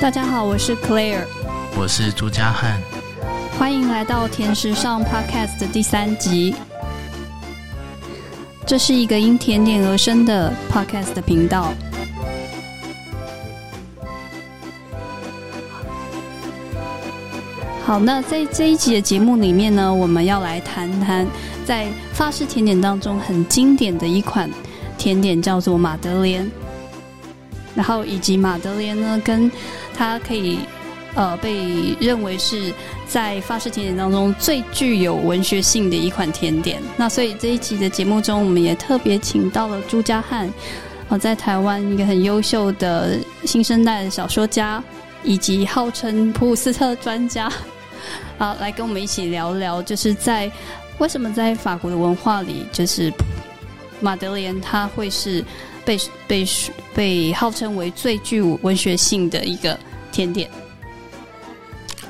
[0.00, 1.24] 大家好，我是 Claire，
[1.76, 2.80] 我是朱家汉，
[3.58, 6.54] 欢迎来到甜食上 Podcast 的第三集。
[8.64, 11.72] 这是一个因甜点而生的 Podcast 频道。
[17.84, 21.26] 好，那在这一集的节目里面呢，我们要来谈谈
[21.64, 24.50] 在法式甜点当中很经典的一款
[24.98, 26.50] 甜点，叫做马德莲。
[27.74, 29.50] 然后以及马德莲呢，跟
[29.96, 30.58] 它可以
[31.14, 32.72] 呃被认为是
[33.06, 36.82] 在法式甜点当中最具有文学性的一款甜点。
[36.98, 40.52] 那所以这一集的节目中，我们也特别请到了朱家汉，
[41.08, 44.84] 呃，在台湾一个很优秀的新生代的小说家，
[45.24, 47.50] 以及号称普鲁斯特专家。
[48.36, 50.50] 啊，来跟我们一起聊聊，就是在
[51.02, 53.12] 为什么在法国的文化里，就是
[54.00, 55.44] 马德莲它会是
[55.84, 56.46] 被被
[56.94, 59.76] 被号称为最具文学性的一个
[60.12, 60.48] 甜点。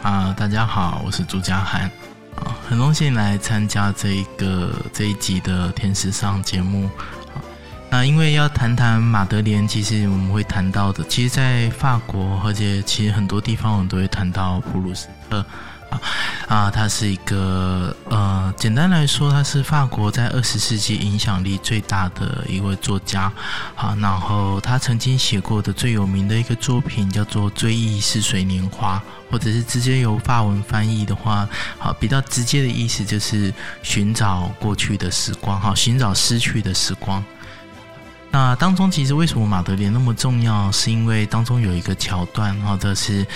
[0.02, 1.90] 啊，大家好，我是朱家涵
[2.36, 6.84] 啊，很荣幸来参加这一个这一集的甜食上节目
[7.34, 7.40] 啊。
[7.88, 15.42] 那因为要谈谈马德莲，其实我们会谈到的，其实，在法国，而且其实很多地方我们都会谈到普鲁斯特。
[16.48, 23.32] 啊，他是一个呃，简单来说，他是法国在二十世纪影响力最大的一位作家。
[23.74, 37.22] 好，然后他曾经写过的最有名的一个作品叫做《追忆似水年华》，或者是直接由法文翻译的话，好，比较直接的意思就是寻找过去的时光，好，寻找失去的时光。
[38.32, 40.72] 那当中其实为什么马德莲那么重要？
[40.72, 43.26] 是因为当中有一个桥段，或者是，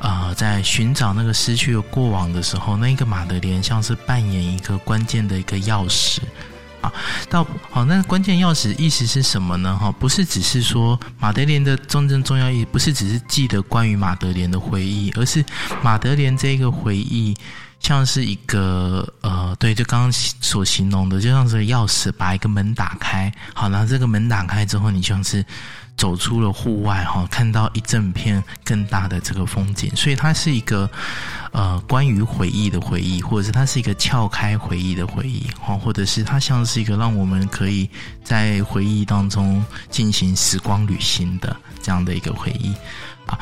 [0.00, 6.18] 呃，在寻找那个失去的过往的时候，那一个马德莲像是扮演一个关键的一个钥匙
[6.80, 6.92] 啊。
[7.28, 9.78] 到好，那关键钥匙意思是什么呢？
[9.80, 15.44] 哈，不是只是说马德莲的真正重要意义，不是只是记得关于马德莲的回忆，而是
[15.80, 17.36] 马德莲这个回忆。
[17.80, 25.44] 像是一个呃，对，就刚刚所形容的，就像是钥匙把一个门打开，好，然后这个门打开之后，你像是
[25.96, 30.88] 走出了户外哈，看到一整片更大的这个风景，所以它是一个
[31.52, 37.88] 呃关于回忆的回忆，或者是它是一个撬开回忆的回忆，哈，或者是它像是一个让我们可以
[38.22, 42.72] 在回忆当中进行时光旅行的这样的一个回忆
[43.26, 43.38] 啊。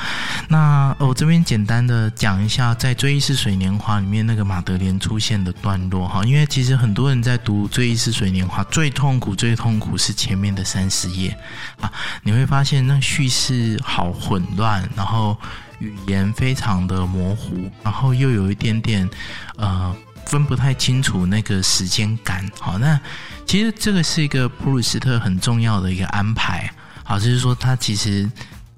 [0.49, 11.35] 那我这边简单的讲一下，在《追忆似水年华》里面那个马德莲出现的段落哈，因为其实很多人在读《追忆似水年华》，最痛苦、最痛苦是前面的三十页
[11.81, 11.91] 啊，
[12.23, 15.37] 你会发现那叙事好混乱，然后
[15.79, 19.09] 语言非常的模糊，然后又有一点点
[19.57, 19.95] 呃
[20.27, 22.45] 分不太清楚那个时间感。
[22.59, 23.01] 好，那
[23.47, 26.71] 其实这个是一个普鲁斯特很重要的一个安排，
[27.05, 28.29] 好，就是说他其实。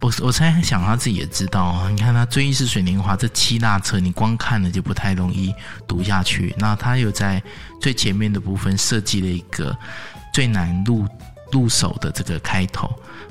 [0.00, 5.54] 我我猜想他自己也知道啊，你看他《追忆似水年华》这七大册，你光看了就不太容易
[5.86, 6.54] 读下去。
[6.58, 7.42] 那他又在
[7.80, 9.76] 最前面的部分设计了一个
[10.32, 11.06] 最难入
[11.50, 12.86] 入手的这个开头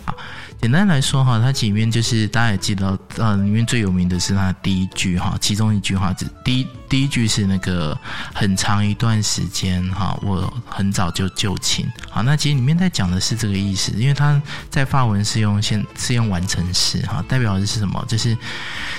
[0.06, 0.13] 啊。
[0.62, 6.13] 简单来说哈，它里面就是大家也记得，呃，里面最有名的是它第一句哈，其中一句话
[6.44, 7.97] 第一第一句是那个
[8.34, 11.90] 很长一段时间哈，我很早就就寝。
[12.09, 18.03] 好，那其实里面在讲的是这个意思，因为它在发文是用现是用完成式哈，代表的是什么？
[18.06, 18.38] 就是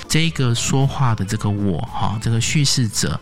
[0.09, 3.21] 这一个说话的这个我哈，这个叙事者。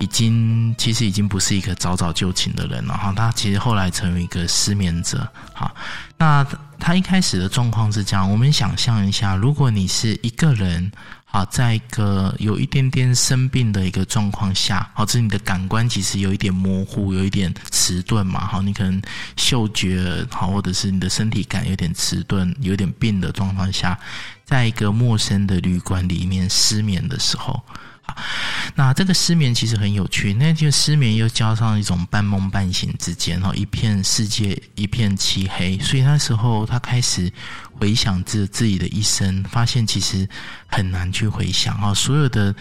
[0.00, 5.30] 已经其实已经不是一个早早就寝的人了哈，他其实后来成为一个失眠者。
[5.52, 5.70] 哈，
[6.16, 6.44] 那
[6.78, 10.90] 他一开始的状况是这样，我们想象一下，如果你是一个人，
[11.26, 19.02] 好，在一个有一点点生病的一个状况下，好，这你的感官其实有一点模糊，有一点迟钝嘛，好，你可能
[19.36, 23.98] 嗅觉好，或者是你的身体感有点迟钝，有点病的状况下，
[24.46, 27.62] 在一个陌生的旅馆里面失眠的时候。
[28.74, 37.32] 那这个失眠其实很有趣，那就失眠又加上一种半梦半醒之间，哈，一片世界一片漆黑，所以那时候他开始
[37.72, 40.28] 回想自自己的一生，发现其实
[40.66, 42.54] 很难去回想，啊，所有的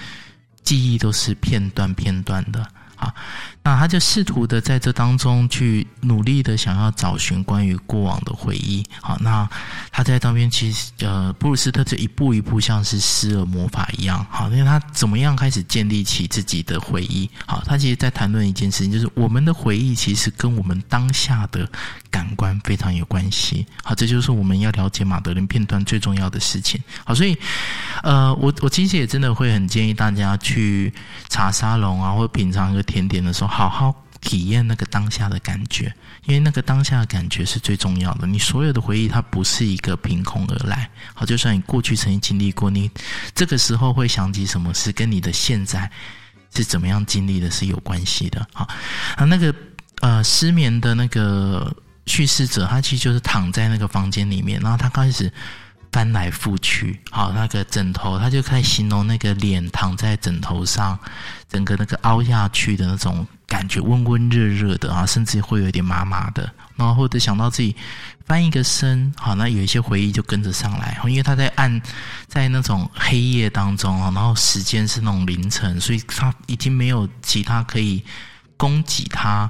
[0.64, 2.66] 记忆都是片段片段的。
[3.00, 3.16] 啊，
[3.64, 8.84] 那他就试图的在这当中去努力的想要找寻关于过往的回忆。
[9.02, 9.48] 好，那
[9.92, 14.26] 他在当边其实呃，布鲁斯特这一步一步像是施了魔法一样。
[14.30, 17.30] 好，那他怎么样开始建立起自己的回忆？
[17.46, 21.70] 好，他其实在谈论一件事情，就是我们的回忆其实跟我们当下的
[22.10, 23.66] 感官非常有关系。
[23.84, 26.82] 好，这就是我们要了解马德琳片段最重要的事情。
[27.06, 27.38] 好，所以
[28.04, 30.92] 呃，我我其实也真的会很建议大家去
[31.30, 32.80] 查沙龙啊，或品尝一个。
[32.90, 35.94] 甜点的时候，好好体验那个当下的感觉，
[36.26, 38.28] 因为那个当下的感觉是最重要的。
[38.28, 40.90] 你所有的回忆，它不是一个凭空而来。
[41.14, 42.90] 好，就算你过去曾经经历过，你
[43.34, 45.92] 这个时候会想起什么事，跟你的现在
[46.54, 48.48] 是怎么样经历的是有关系的。
[48.54, 48.68] 好，
[49.16, 49.54] 啊，那个
[50.02, 51.76] 呃失眠的那个
[52.06, 55.32] 叙事者，他其实就是躺在那个房间里面，然后他开始。
[55.92, 60.98] 翻来覆去，好，那个枕头，他就开始形容那个脸躺在枕头上，
[61.50, 66.48] 整个那个凹下去的那种感觉，温温热热的啊，甚至会有点麻麻的。
[66.76, 67.76] 然后或者想到自己
[68.28, 70.96] 翻一个身，好，那有一些回忆就跟着上来。
[71.06, 71.82] 因为他在暗，
[72.28, 78.04] 在那种黑夜当中啊，然后时间是那种凌晨，所以他已经没有其他可以
[78.56, 79.50] 供给他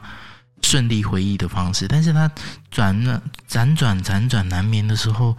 [0.62, 1.86] 顺利回忆的方式。
[1.86, 2.32] 但是他
[2.72, 5.38] 转了辗转辗转难眠的时候。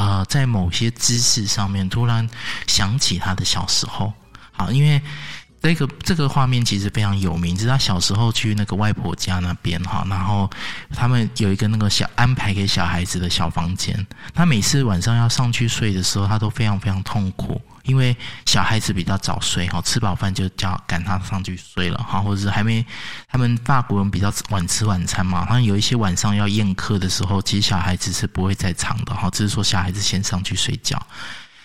[0.00, 2.26] 呃，在某些姿势上面，突然
[2.66, 4.10] 想起他的小时候。
[4.50, 4.98] 好，因为
[5.62, 10.50] 这个这个画面其实非常有名，就是他小时候去那个外婆家那边哈，然后
[10.94, 17.60] 他们有一个那个小安排给小孩子的小房间，他每次晚上要上去睡的时候，他都非常非常痛苦。
[17.84, 18.14] 因为
[18.46, 22.84] 小孩子比较早睡哈，吃饱饭就叫赶他上去睡了哈，或者是还没
[23.28, 31.00] 他们法国人比较晚吃晚餐嘛，好像有一些晚上要宴客的时候，其实小孩子是不会在场的哈，只是说小孩子先上去睡觉。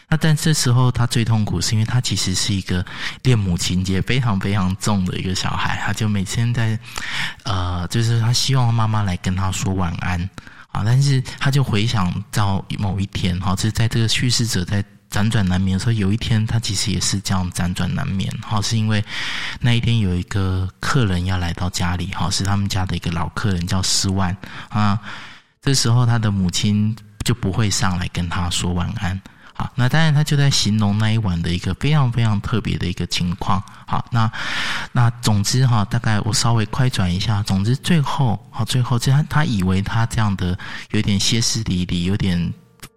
[0.08, 2.86] 那但这时候他最痛苦，是因为他其实是一个
[3.24, 6.78] 恋母情节非常非常重的一个小孩，他就每天在
[7.44, 10.22] 呃，就是他希望妈妈来跟他说晚安
[10.72, 14.84] 啊，但是他就回想到某一天哈，就是在这个叙事者在。
[15.12, 19.02] 辗转难眠，的时候有一天他其实也是这样辗转难眠，哈，是因为
[19.62, 24.36] 那一天有一个客人要来到家里，哈，是他们家的一个老客人叫施万
[24.68, 25.00] 啊。
[25.62, 26.94] 这时候他的母亲
[27.24, 29.22] 就不会上来跟他说晚安，
[29.56, 34.32] 好，那当然他就在形容那一晚的一个非常非常特别的一个情况，好，那
[34.92, 40.58] 那总之哈，大概我稍微快转一下，总之最后好，最后这他他以为他这样的
[40.92, 42.54] 有点歇斯底里，有点。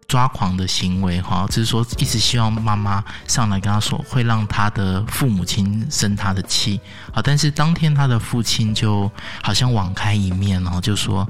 [0.09, 6.81] 抓狂的行为，哈，就是说一直希望妈妈上来跟他说，会让他的父母亲生他的气，
[7.13, 9.13] 好，但是当天他的父亲就
[9.43, 11.29] 好像网开一面，然后就说，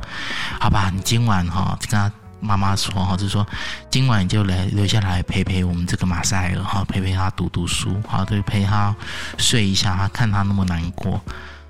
[0.61, 2.09] 好吧，你今晚哈跟他
[2.41, 3.47] 妈妈说，哈，就是说
[3.91, 8.95] 今晚你就来留下来陪陪我们这个马赛尔，哈，陪陪他读读书，好，对，陪他
[9.37, 11.21] 睡一下，他看他那么难过，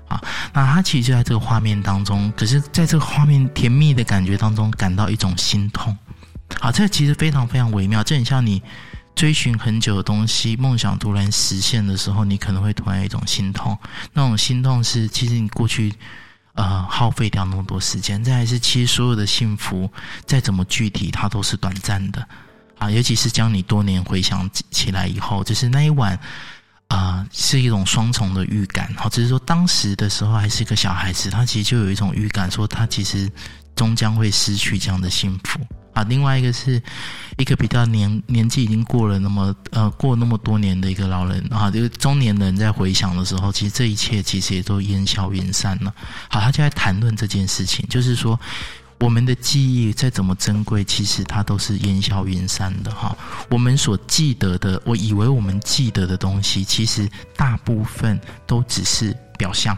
[0.07, 0.21] 啊，
[0.53, 5.97] 那他其实就在这个画面当中，可是在这个画面甜蜜的感觉当中，感到一种心痛。
[6.59, 8.61] 好，这其实非常非常微妙，这很像你
[9.15, 13.77] 追寻很久的东西，梦想突然实现的时候，你可能会突然一种心痛。
[14.13, 15.93] 那种心痛是，其实你过去
[16.59, 19.89] 呃耗费掉那么多时间，这还是其实所有的幸福，
[20.25, 22.27] 再怎么具体，它都是短暂的
[22.77, 22.91] 啊。
[22.91, 26.19] 尤其是将你多年回想起来以后，就是那一晚
[26.89, 28.93] 啊，是一种双重的预感。
[28.97, 33.31] 好，只是说当时的时候还是一个小孩子，他其实就有一种预感，说他其实
[33.73, 35.61] 终将会失去这样的幸福。
[35.99, 36.81] 啊，另外一个是
[37.37, 45.93] 一个比较年年纪已经过了那么呃过那么多年的一个老人啊，就是中年人在回想的时候，其实这一切其实也都烟消云散了。
[46.29, 48.39] 好，他就在谈论这件事情，就是说
[48.99, 53.15] 我们的记忆再怎么珍贵，其实它都是烟消云散的哈。
[53.49, 59.77] 我们所记得的，我以为我们记得的东西，其实大部分都只是表象。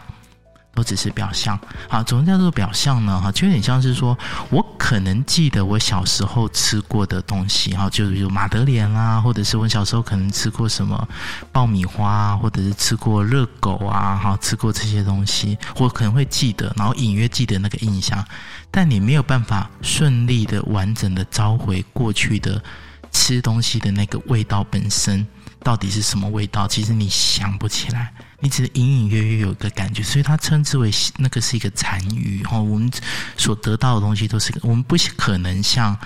[0.74, 3.20] 都只是表象，好，怎么叫做表象呢？
[3.20, 4.16] 哈，就有点像是说，
[4.48, 11.06] 我可能记得我小时候吃过的东西，哈，就是有马德莲啦，或者是我小时候可能吃过什么
[11.52, 18.24] 爆米花，或者是吃过热狗啊，哈，吃过这些东西，我可能会记得，然后隐约记得那个印象，
[18.70, 22.62] 但你没有办法顺利的、完整的召回过去的
[23.10, 25.26] 吃东西的那个味道本身
[25.62, 28.10] 到底是什么味道，其实你想不起来。
[28.44, 32.58] 你只隐隐约约有一个感觉，所以它称之为那个是一个残余哈。
[32.60, 32.90] 我们
[33.36, 35.96] 所得到的东西都是，我们不可能像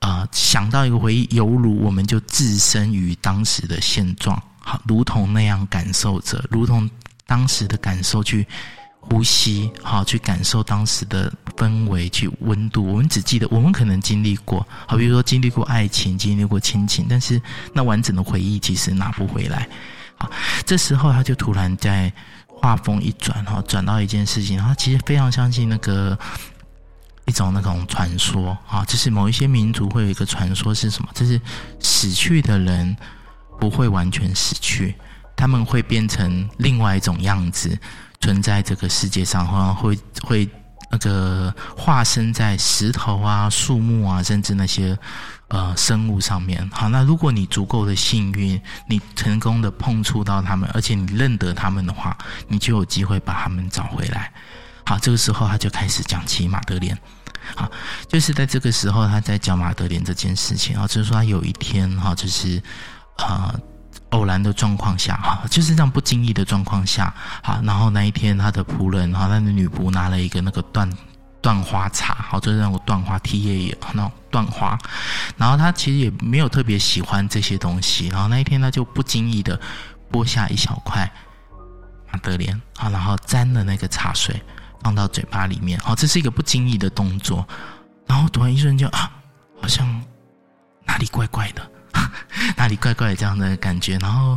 [0.00, 6.88] 啊想到一个回忆，犹如我们就置身于当时的现状，好，如同那样感受着，如同
[7.26, 8.46] 当时的感受去
[9.00, 12.84] 呼吸，好，去感受当时的氛围，去温度。
[12.86, 17.40] 我们只记得我们可能经历过，好，比如说经历过爱情，经历过亲情，但是
[17.72, 19.66] 那完整的回忆其实拿不回来。
[20.18, 20.30] 啊，
[20.64, 22.12] 这时候他就突然在
[22.46, 26.18] 画风一转，哈，转到一件事情，他其实非常相信那个
[27.26, 31.08] 一种那种传说，啊，就是某一些民族会有一个传说是什么？
[31.14, 31.40] 就是
[31.80, 32.96] 死去的人
[33.60, 34.94] 不会完全死去，
[35.36, 37.78] 他们会变成另外一种样子
[38.20, 40.48] 存在这个世界上，好像会会
[40.90, 44.96] 那个化身在石头啊、树木啊，甚至那些
[45.48, 46.68] 呃生物上面。
[46.72, 52.16] 好，那如果你足够的幸运，你成功的碰触到他们，而且你认得他们的话，
[52.48, 54.32] 你就有机会把他们找回来。
[54.84, 56.96] 好，这个时候他就开始讲起马德莲。
[57.54, 57.70] 好，
[58.08, 62.62] 就是在这个时候，他在讲马德莲这件事情啊，就是说他有一天哈，就是
[63.16, 63.54] 啊。
[64.10, 67.12] 偶然的状况下，哈，就是这样不经意的状况下，
[67.42, 70.88] 好，然后那一天他的仆人，哈，他的女仆拿了一个那个断
[71.46, 74.76] 断花茶，好，就是那种断花 T 叶叶那种断花，
[75.36, 79.60] 然后他其实也没有特别喜欢这些东西，然后那一天他就不经意的
[80.10, 81.08] 剥下一小块
[82.10, 84.42] 马德莲，好，然后沾了那个茶水
[84.82, 87.46] 放到嘴巴里面，好，这是一个不经意的动作，
[88.08, 89.08] 然后突然一瞬间啊，
[89.62, 89.86] 好像
[90.84, 91.70] 哪里怪怪的。
[92.56, 94.36] 哪里怪怪的这样的感觉，然后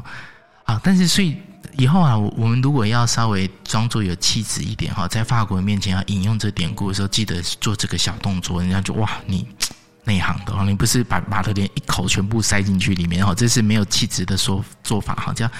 [0.63, 1.35] 啊，但是所以
[1.77, 9.47] 以后啊，我们如果要稍微装作有气质一点哈，在法国人面前要引用这典故的时候，记得做这个小动作，人家就哇，你
[10.03, 15.51] 内行的哦，你不是把马特莲一口全部塞进去里面哈，这是没有气质的说做法哈，这样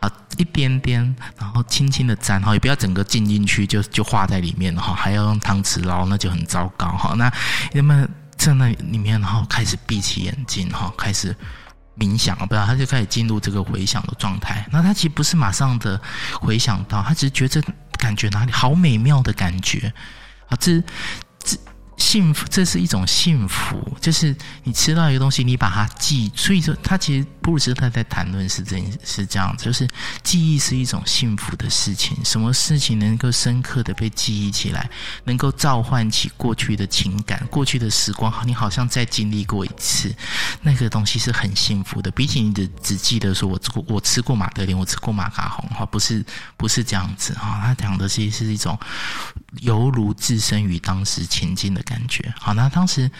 [0.00, 7.32] 啊一点点，然后轻轻的沾哈，也不要整个浸进去就就化在里面哈，还要用汤匙捞，那就很糟糕哈，那
[7.72, 8.06] 那么。
[8.36, 11.34] 在那里面，然后开始闭起眼睛，哈，开始
[11.98, 14.66] 冥想啊，不知道他就开始进入这个回想的状态。
[14.72, 16.00] 那他其实不是马上的
[16.40, 17.62] 回想到，他只是觉得
[17.98, 19.92] 感觉哪里好美妙的感觉
[20.48, 20.82] 啊，这
[21.42, 21.56] 这。
[21.96, 26.30] 幸福，这是一种幸福，就是你吃到一个东西，你把它记。
[26.34, 29.88] 所以说，他其实布鲁斯特在谈论是这是这样子，就是
[30.22, 32.16] 记忆是一种幸福的事情。
[32.24, 34.88] 什么事情能够深刻的被记忆起来，
[35.24, 40.14] 能够召唤起过去的情感、过去的时光，你好像再经历过一次，
[40.62, 42.10] 那个东西是很幸福的。
[42.10, 46.24] 比起你的只记得说我吃过我吃过马德莲，我吃过马卡龙，哈，不是
[46.56, 47.60] 不是这样子哈。
[47.64, 48.78] 他讲的其实是一种
[49.60, 51.84] 犹如置身于当时情境的。
[51.84, 53.10] 感觉好，那当时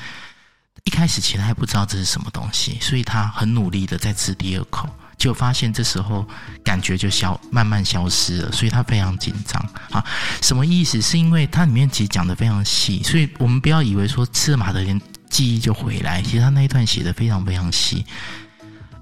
[0.85, 4.89] 一开始其实还不知道这是什么东西，所以他很努力的在吃第二口，
[5.19, 6.27] 就发现这时候
[6.65, 9.61] 感觉就消慢慢消失了，所以他非常紧张
[9.91, 10.03] 啊。
[10.41, 11.03] 什么意思？
[11.03, 14.99] 是因为它里面其实讲的非常细，所以我们不要以为说吃了马德莲
[15.29, 18.03] 记忆就回来，其实他那一段写的非常非常细。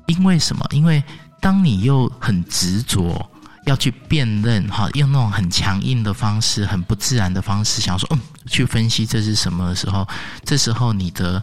[0.07, 0.67] 因为什么？
[0.73, 1.01] 因为
[1.41, 3.31] 当你又很执着。
[3.65, 10.07] 要去辨认哈，用那种很强硬的方式、很不自然的方式，想说嗯，去分析这是什么的时候，
[10.45, 11.43] 这时候你的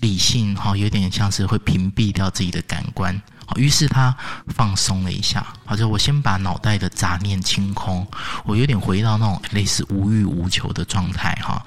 [0.00, 3.20] 理性哈，有点像是会屏蔽掉自己的感官，
[3.56, 4.16] 于是他
[4.54, 8.06] 放松了一下，好，就我先把脑袋的杂念清空，
[8.44, 11.60] 我有点回到那种类似无欲无求的状态哈，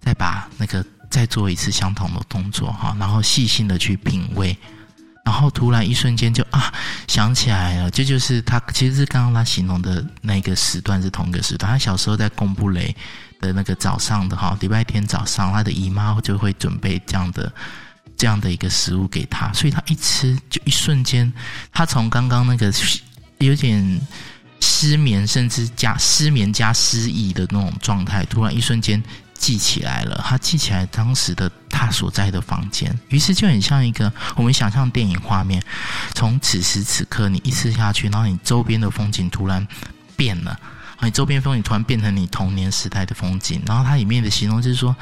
[0.00, 4.56] 再把那个再做一次相同的动作哈，然后细心的去品味。
[5.24, 6.72] 然后突然一瞬间就啊
[7.08, 11.72] 想起来了，这就是他其实是刚刚他形容的那个时段是同一个时段。
[11.72, 12.94] 他小时候在贡布雷
[13.40, 17.50] 的那个早上的哈，礼拜天早上，他的姨妈就会准备这样的
[18.16, 21.32] 这样的一个食物给他，所以他一吃就一瞬间，
[21.72, 22.70] 他从刚刚那个
[23.38, 24.00] 有点
[24.60, 29.02] 失眠，甚至加失眠加失忆的那种状态，突然一瞬间。
[29.34, 35.62] 记起来了，他记起来当时的他所在的房间，于是就很像一个我们想象电影画面。
[36.14, 39.66] 从此时此刻，你一吃下去，然后你周边的风景突然
[40.16, 40.58] 变了，
[41.00, 43.60] 你周边风景突然变成你童年时代的风景。
[43.66, 44.96] 然后它里面的形容就是说，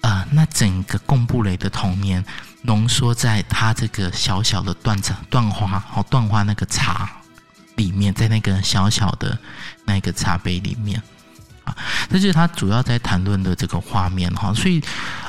[0.00, 2.24] 呃，那整个贡布雷的童年
[2.62, 7.08] 浓缩在他这个小小的断茶断花哦断花那个茶
[7.76, 9.38] 里面，在那个小小的
[9.84, 11.00] 那个茶杯里面。
[11.64, 11.76] 啊，
[12.10, 14.82] 这就是他主要在谈论的这个画面哈，所以，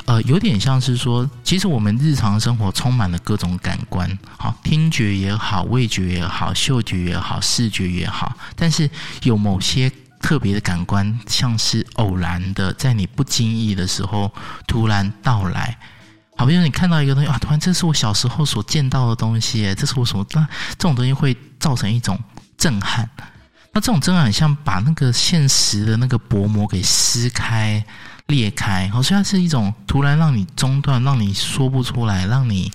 [0.04, 8.90] 呃，有点像是说，其实我们日常生活充满了各种感官，好，听觉也好，味觉也好，嗅觉也好，视觉也好，但是
[9.22, 14.32] 有某些特别的感官，像是偶然的，在你不经意的时候
[14.66, 15.78] 突然到来，
[16.36, 20.26] 好比说你看到一个东西啊，突然这是我小时候所见到的东西，这是我什么？
[20.32, 22.18] 那这种东西会造成一种
[22.58, 23.08] 震撼。
[23.74, 27.84] 那这种真的很像把那个现实的那个薄膜给撕开、
[28.28, 32.70] 裂开，好像是一种突然让你中断、让你说不出来、让你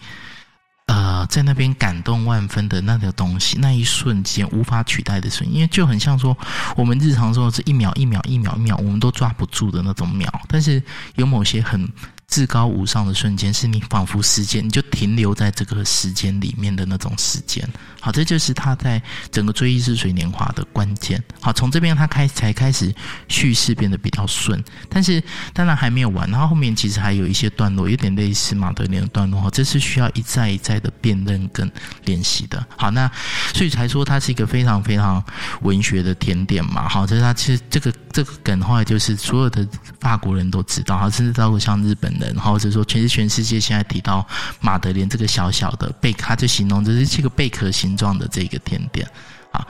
[0.88, 6.38] 呃在那边感动万分的那个东西，那一瞬间无法取代的瞬间，因为就很像说
[6.76, 10.84] 我们日常说是一秒、一秒、一秒、一秒，我们都抓不住的那种秒，但是
[11.16, 11.90] 有某些很。
[12.30, 17.68] 至高无上的瞬间，是你仿佛时间，你就停留在这个时间里面的那种时间。
[18.00, 21.22] 好，这就是他在整个追忆似水年华的关键。
[21.42, 22.94] 好，从这边他开才开始
[23.28, 25.22] 叙事变得比较顺，但是
[25.54, 26.30] 当然还没有完。
[26.30, 29.50] 然后后面其实还有一些段落，有点类似马德莲的段落。
[29.50, 31.70] 这是需要一再一再的辨认跟
[32.06, 32.66] 练习的。
[32.78, 33.10] 好，那
[33.54, 35.24] 所以才说它是一个非常非常
[35.62, 36.88] 文学的甜点嘛。
[36.88, 39.68] 好，这是它其实这个这个梗后来就是所有的
[40.00, 44.26] 法国人都知道，哈，甚至包括像日本人，或者说全是全世界现在提到
[44.60, 49.08] 马德莲这个小小的贝，它就形容这是这个贝壳形状的这个甜点
[49.52, 49.66] 啊。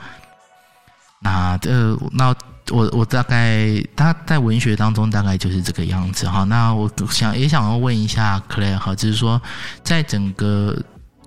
[1.20, 2.34] 那这那。
[2.72, 6.44] 我我大概他在文学当中大概就是这个样子哈。
[6.44, 9.42] 那我想也想要问一下 Clare 哈，就是说
[9.82, 10.80] 在整个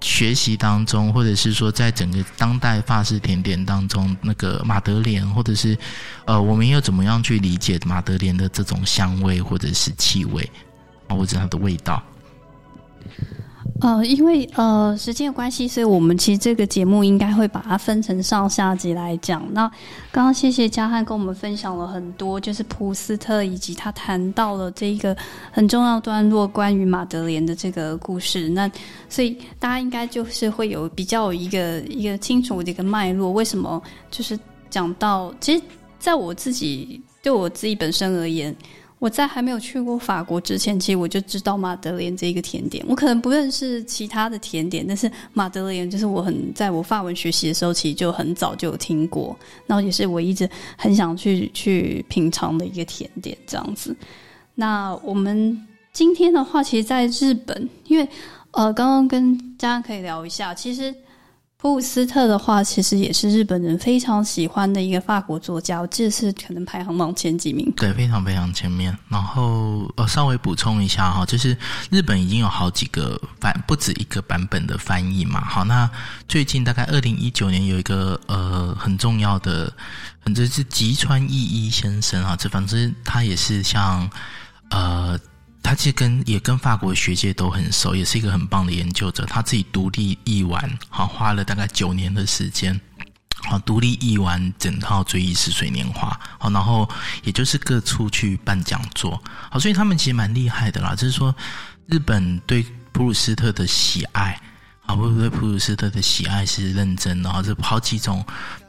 [0.04, 5.78] 学习当中，或者是说在整个当代法式甜点当中，那个马德莲，或者是
[6.26, 10.48] 呃，我们要怎么样去理解马德莲的这种香味或者是气味
[11.08, 12.04] 啊，或者它的味道？
[13.84, 19.46] 呃，因为呃时间的关系，所以我们其实这个节目应该会把它分成上下集来讲。
[19.52, 19.70] 那
[20.10, 25.14] 刚刚谢谢嘉汉跟我们分享了很多，就是普斯特以及他谈到了这一个
[25.52, 28.48] 很重要段落关于马德莲的这个故事。
[28.48, 28.72] 那
[29.10, 33.34] 所以大家应该就是会有比较一个一个清楚的一个脉络。
[33.34, 35.62] 为什么就是讲到，其实
[36.00, 38.56] 在我自己对我自己本身而言。
[39.04, 42.82] 我在还没有去过法国之前，其实我就知道马德莲这一个甜点。
[42.88, 53.94] 我可能不认识其他的甜点，但是马德莲就是我很在我法文学习的时候，其实就很早就有听过，然后也是我一直很想去去品尝的一个甜点这样子。
[54.56, 58.08] 那我们今天的话，其实在日本，因为
[58.52, 60.96] 呃，刚刚跟家人可以聊一下，其实。
[61.64, 67.72] 布鲁斯特的话，其实也是日本人非常喜欢的一个法国作家，我记得是可能排行榜前几名。
[67.78, 68.94] 对，非常非常前面。
[69.08, 71.58] 然后呃，稍微补充一下哈，就是
[71.90, 75.40] 日本已经有好几个版，不止一个版本的翻译嘛。
[75.40, 75.90] 好，那
[76.28, 79.72] 最近大概二零一九年有一个呃很重要的，
[80.26, 84.10] 反正是吉川义一先生啊，这反正他也是像
[84.70, 85.18] 呃。
[85.64, 89.26] 他其实跟也跟法国学界都很熟，也是一个很棒的研究者。
[89.26, 92.80] 他自己独立译完，好花了大概九年的时间，
[93.46, 96.88] 好独立译完整套《追忆似水年华》，好然后
[97.24, 100.94] 也就是各处去办讲座，好所以他们其实蛮厉害的啦。
[100.94, 101.34] 就是说
[101.88, 104.40] 日本对普鲁斯特的喜爱，
[104.86, 108.24] 啊不对普鲁斯特的喜爱是认真的，然后这好几种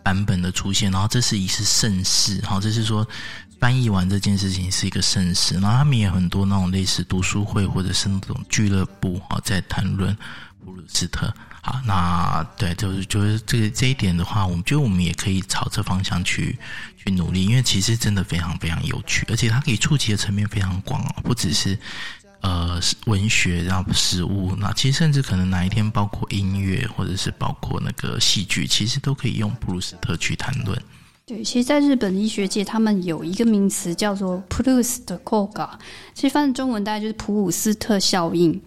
[0.05, 3.07] 版本的出现，然后这是一次盛世，好这是说。
[3.65, 10.15] 翻译完这件事情是一个盛事，然后他们也很多那种类似读书会或者是那种俱乐部啊，在谈论
[10.63, 11.35] 布鲁斯特。
[11.63, 16.59] 好，那对，就是就是这个这一点的话，我们觉得我们也可以朝这方向去
[16.95, 21.79] 去努力，因为其实真的非常非常有趣，而且它可以触及的层面非常广哦，不只是
[22.43, 30.79] 呃文学，然后食物，那其实甚至可能哪一天包括音乐或者是包括那个戏剧，其实都可以用布鲁斯特去谈论。
[31.27, 35.69] 对，其实，在日本医学界，他们有一个名词叫做普鲁斯特效应，
[36.13, 38.61] 其实翻译中文大概就是普鲁斯特效应。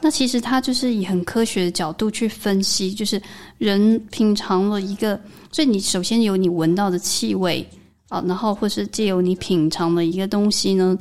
[0.00, 3.20] 那其实它就是以很科学的角度去分析，就是
[3.58, 7.68] 人品尝了一个，所以你首先有你闻到的气味
[8.08, 10.96] 啊，然后或是借由你品尝的一个东西呢，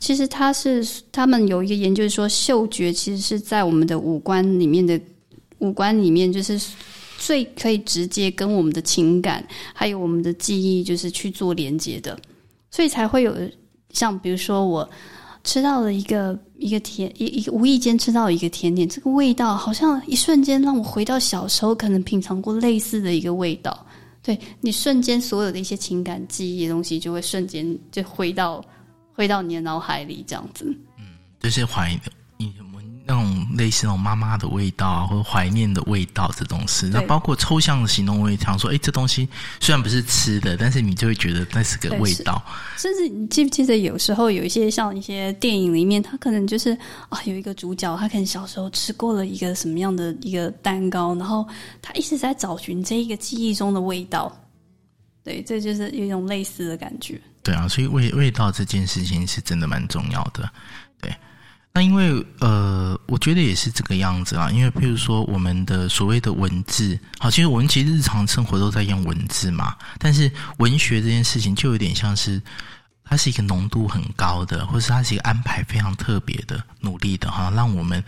[0.00, 5.00] 其实它是他们有一个研究说，嗅觉其实是在我们的五官里面的
[5.58, 6.60] 五官里面就是。
[7.20, 12.18] 最可以直接跟我们的情感还有我们的记忆，就是去做连接的，
[12.70, 13.36] 所以才会有
[13.90, 14.88] 像比如说我
[15.44, 23.86] 吃到了一个一个甜一一个无意间吃到一个甜点，这个味道好像一瞬间让我回到小时候，可能品尝过类似的一个味道。
[24.22, 28.64] 对你瞬间所有的一些情感记忆的东西，就会瞬间就回到
[29.12, 30.64] 回到你的脑海里，这样子。
[30.98, 31.04] 嗯，
[31.38, 31.98] 就是怀
[32.38, 32.50] 你。
[33.10, 42.40] 那种类似那种妈妈的味道啊，或者怀念的味道这种事，那包括抽象的形容，我也常说，哎，这东西虽然不是吃的，但是你就会觉得那是个味道。
[42.76, 46.70] 甚至你记不记得，有时候有一些像一些电影里面，他可能就是
[47.08, 51.44] 啊，有一个主角，他可能小时候吃过了一个什么样的一个蛋糕，然后
[51.82, 54.32] 他一直在找寻这一个记忆中的味道。
[55.24, 57.20] 对，这就是有一种类似的感觉。
[57.42, 60.48] 对啊，所以味味道这件事情是真的蛮重要的。
[61.00, 61.12] 对。
[61.72, 64.50] 那因为呃，我觉得也是这个样子啊。
[64.50, 69.76] 因为譬如说，我们的所谓的文字，好，其实我们其实日常生活都在用文字嘛。
[69.98, 72.42] 但是文学这件事情，就有点像是
[73.04, 78.02] 它是一个浓度很高的，或是它是一个安排非常特别的努力的哈，让我们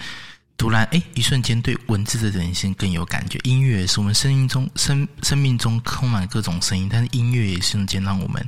[0.57, 3.39] 突然哎一瞬间对文字的人性更有感觉。
[3.45, 8.45] 音乐是我们声音中生生命中充满各种声音，但是音乐也瞬间让我们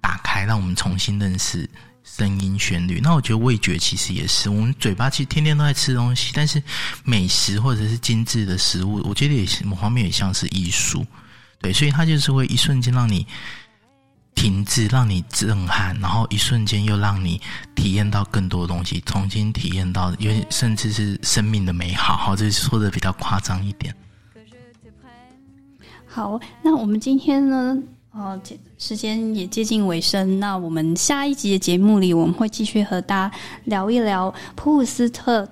[0.00, 1.68] 打开，让我们重新认识。
[2.08, 6.62] 声音、旋律，那我觉得味觉其实也是，我们嘴巴其实天天都在吃东西，但是
[7.04, 11.04] 美食或者是精致的食物，我觉得也是某方面也像是艺术，
[11.60, 13.26] 对，所以它就是会一瞬间让你
[14.36, 17.40] 停滞，让你震撼，然后一瞬间又让你
[17.74, 22.16] 体验到更多的东西，重新体验到，因为甚至是生命的美好。
[22.16, 23.94] 好，这说的比较夸张一点。
[26.06, 27.76] 好，那我们今天呢？
[28.12, 28.40] 哦，
[28.78, 35.48] 时间也接近尾声，那我们下一集的节目里，我们会继续和大家聊一聊普鲁斯特。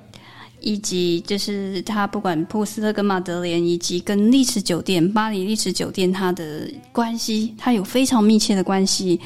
[0.66, 9.20] 以及就是他不管普鲁斯特跟马德莲，以及跟丽池酒店、巴黎丽池酒店它的关系，它有非常密切的关系。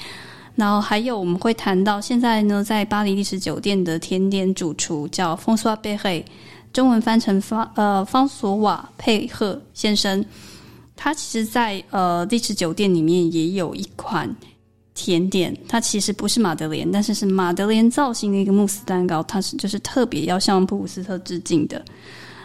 [0.56, 6.10] 然后还有我们会谈到，现在呢，在巴黎丽池酒店的甜点主厨叫风索瓦贝赫，
[6.72, 10.24] 中文翻成方呃方索瓦佩赫先生，
[10.98, 14.28] 他其实，在呃丽池酒店里面也有一款。
[15.00, 21.80] 甜点，它其实不是马德莲，但是是马德莲造型的一个慕斯蛋糕，它是就是特别要向普鲁斯特致敬的。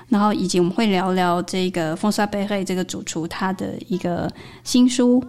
[0.07, 4.31] 然后以及我们会聊聊这个风沙贝黑这个主厨他的一个
[4.63, 5.19] 新书。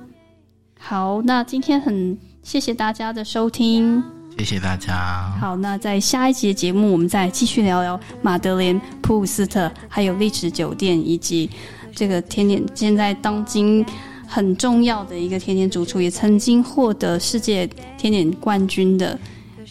[0.78, 4.04] 好，那今天很谢谢大家的收听，
[4.36, 5.34] 谢谢大家。
[5.40, 11.48] 好，那在下一集的节目，我们再继续聊聊马德莲、普鲁斯特，还有丽池酒店以及
[11.94, 13.84] 这个甜点，现在当今。
[14.26, 19.16] 很重要的一个甜点主厨，也曾经获得世界甜点冠军的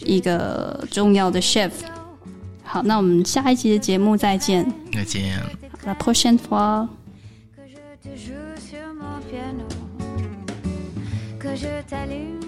[0.06, 1.70] 一个重要的 chef。
[2.62, 4.64] 好，那我们下一集的节目再见。
[4.90, 5.38] 再见。
[5.84, 6.88] La prochaine fois。
[11.38, 12.43] Que je t'allume